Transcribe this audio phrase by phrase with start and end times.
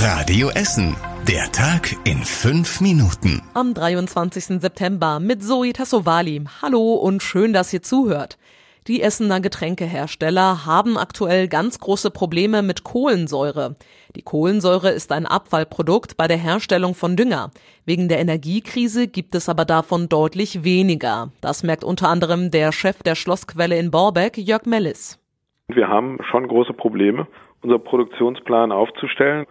[0.00, 0.94] Radio Essen.
[1.26, 3.42] Der Tag in fünf Minuten.
[3.54, 4.60] Am 23.
[4.60, 6.44] September mit Zoe Tassovali.
[6.62, 8.38] Hallo und schön, dass ihr zuhört.
[8.86, 13.74] Die Essener Getränkehersteller haben aktuell ganz große Probleme mit Kohlensäure.
[14.14, 17.50] Die Kohlensäure ist ein Abfallprodukt bei der Herstellung von Dünger.
[17.84, 21.32] Wegen der Energiekrise gibt es aber davon deutlich weniger.
[21.40, 25.18] Das merkt unter anderem der Chef der Schlossquelle in Borbeck, Jörg Mellis.
[25.66, 27.26] Wir haben schon große Probleme,
[27.62, 29.44] unser Produktionsplan aufzustellen.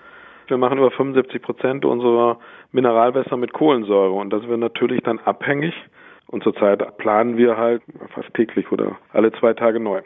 [0.47, 2.39] Wir machen über 75 Prozent unserer
[2.71, 5.73] Mineralwässer mit Kohlensäure und das wird natürlich dann abhängig.
[6.27, 7.81] Und zurzeit planen wir halt
[8.13, 10.01] fast täglich oder alle zwei Tage neu.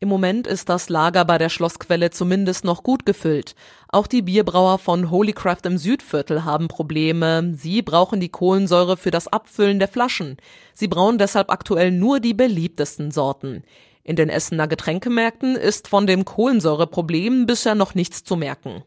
[0.00, 3.56] Im Moment ist das Lager bei der Schlossquelle zumindest noch gut gefüllt.
[3.88, 7.52] Auch die Bierbrauer von Holycraft im Südviertel haben Probleme.
[7.54, 10.36] Sie brauchen die Kohlensäure für das Abfüllen der Flaschen.
[10.72, 13.64] Sie brauen deshalb aktuell nur die beliebtesten Sorten.
[14.04, 18.84] In den Essener Getränkemärkten ist von dem Kohlensäureproblem bisher noch nichts zu merken.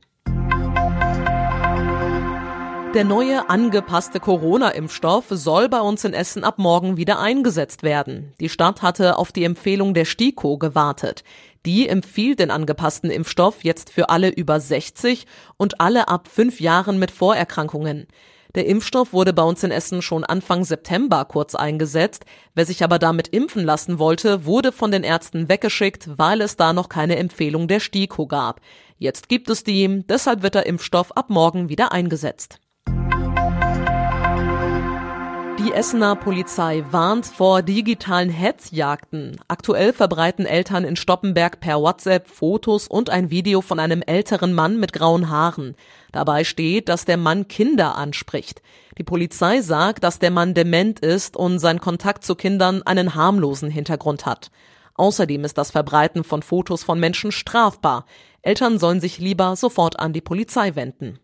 [2.93, 8.33] Der neue angepasste Corona-Impfstoff soll bei uns in Essen ab morgen wieder eingesetzt werden.
[8.41, 11.23] Die Stadt hatte auf die Empfehlung der STIKO gewartet.
[11.65, 15.25] Die empfiehlt den angepassten Impfstoff jetzt für alle über 60
[15.55, 18.07] und alle ab fünf Jahren mit Vorerkrankungen.
[18.55, 22.26] Der Impfstoff wurde bei uns in Essen schon Anfang September kurz eingesetzt.
[22.55, 26.73] Wer sich aber damit impfen lassen wollte, wurde von den Ärzten weggeschickt, weil es da
[26.73, 28.59] noch keine Empfehlung der STIKO gab.
[28.98, 32.59] Jetzt gibt es die, deshalb wird der Impfstoff ab morgen wieder eingesetzt.
[35.60, 39.40] Die Essener Polizei warnt vor digitalen Hetzjagden.
[39.48, 44.79] Aktuell verbreiten Eltern in Stoppenberg per WhatsApp Fotos und ein Video von einem älteren Mann
[44.79, 45.76] mit grauen Haaren.
[46.12, 48.62] Dabei steht, dass der Mann Kinder anspricht.
[48.98, 53.70] Die Polizei sagt, dass der Mann dement ist und sein Kontakt zu Kindern einen harmlosen
[53.70, 54.52] Hintergrund hat.
[54.96, 58.05] Außerdem ist das Verbreiten von Fotos von Menschen strafbar.
[58.41, 61.20] Eltern sollen sich lieber sofort an die Polizei wenden.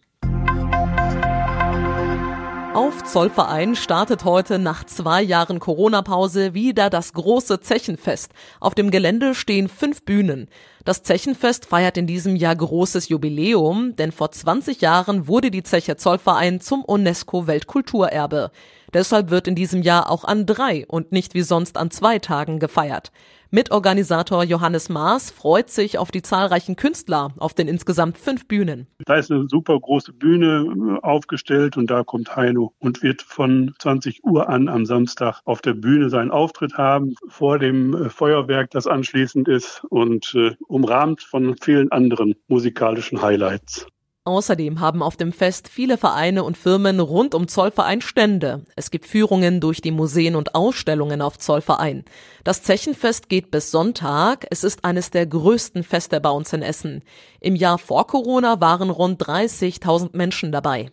[2.78, 8.32] Auf Zollverein startet heute nach zwei Jahren Corona-Pause wieder das große Zechenfest.
[8.60, 10.48] Auf dem Gelände stehen fünf Bühnen.
[10.88, 15.98] Das Zechenfest feiert in diesem Jahr großes Jubiläum, denn vor 20 Jahren wurde die Zeche
[15.98, 18.52] Zollverein zum UNESCO-Weltkulturerbe.
[18.94, 22.60] Deshalb wird in diesem Jahr auch an drei und nicht wie sonst an zwei Tagen
[22.60, 23.12] gefeiert.
[23.50, 28.88] Mitorganisator Johannes Maas freut sich auf die zahlreichen Künstler auf den insgesamt fünf Bühnen.
[29.06, 33.74] Da ist eine super große Bühne äh, aufgestellt und da kommt Heino und wird von
[33.80, 38.70] 20 Uhr an am Samstag auf der Bühne seinen Auftritt haben, vor dem äh, Feuerwerk,
[38.72, 43.88] das anschließend ist und äh, umrahmt von vielen anderen musikalischen Highlights.
[44.26, 48.66] Außerdem haben auf dem Fest viele Vereine und Firmen rund um Zollverein Stände.
[48.76, 52.04] Es gibt Führungen durch die Museen und Ausstellungen auf Zollverein.
[52.44, 54.46] Das Zechenfest geht bis Sonntag.
[54.52, 57.04] Es ist eines der größten Feste bei uns in Essen.
[57.40, 60.92] Im Jahr vor Corona waren rund 30.000 Menschen dabei.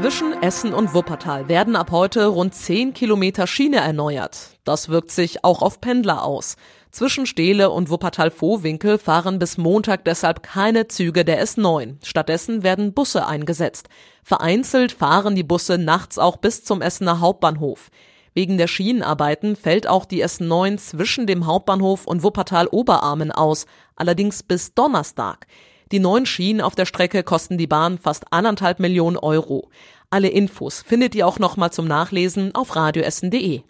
[0.00, 4.56] Zwischen Essen und Wuppertal werden ab heute rund 10 Kilometer Schiene erneuert.
[4.62, 6.54] Das wirkt sich auch auf Pendler aus.
[6.92, 11.96] Zwischen Steele und Wuppertal-Vohwinkel fahren bis Montag deshalb keine Züge der S9.
[12.04, 13.88] Stattdessen werden Busse eingesetzt.
[14.22, 17.90] Vereinzelt fahren die Busse nachts auch bis zum Essener Hauptbahnhof.
[18.34, 23.66] Wegen der Schienenarbeiten fällt auch die S9 zwischen dem Hauptbahnhof und Wuppertal-Oberarmen aus,
[23.96, 25.48] allerdings bis Donnerstag.
[25.90, 29.70] Die neuen Schienen auf der Strecke kosten die Bahn fast anderthalb Millionen Euro.
[30.10, 33.62] Alle Infos findet ihr auch nochmal zum Nachlesen auf radioessen.de.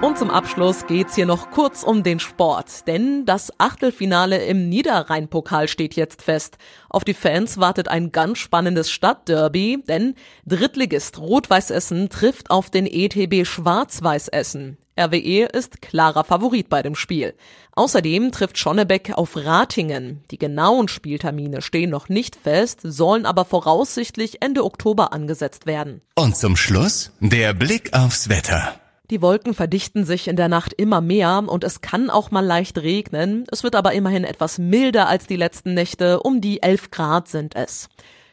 [0.00, 5.68] Und zum Abschluss geht's hier noch kurz um den Sport, denn das Achtelfinale im Niederrhein-Pokal
[5.68, 6.56] steht jetzt fest.
[6.88, 10.14] Auf die Fans wartet ein ganz spannendes Stadtderby, denn
[10.46, 14.78] Drittligist Rot-Weiß Essen trifft auf den ETB Schwarz-Weiß Essen.
[14.98, 17.34] RWE ist klarer Favorit bei dem Spiel.
[17.72, 20.24] Außerdem trifft Schonnebeck auf Ratingen.
[20.32, 26.00] Die genauen Spieltermine stehen noch nicht fest, sollen aber voraussichtlich Ende Oktober angesetzt werden.
[26.16, 28.74] Und zum Schluss der Blick aufs Wetter.
[29.10, 32.76] Die Wolken verdichten sich in der Nacht immer mehr und es kann auch mal leicht
[32.78, 33.46] regnen.
[33.50, 36.20] Es wird aber immerhin etwas milder als die letzten Nächte.
[36.20, 37.88] Um die 11 Grad sind es.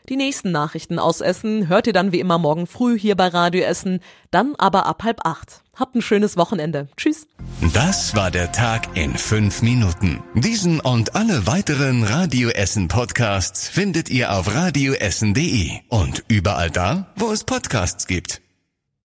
[0.07, 3.63] Die nächsten Nachrichten aus Essen hört ihr dann wie immer morgen früh hier bei Radio
[3.63, 5.63] Essen, dann aber ab halb acht.
[5.75, 6.87] Habt ein schönes Wochenende.
[6.95, 7.27] Tschüss.
[7.73, 10.23] Das war der Tag in fünf Minuten.
[10.35, 17.31] Diesen und alle weiteren Radio Essen Podcasts findet ihr auf radioessen.de und überall da, wo
[17.31, 18.44] es Podcasts gibt.